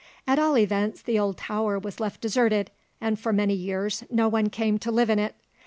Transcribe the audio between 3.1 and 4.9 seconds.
for many years no one came to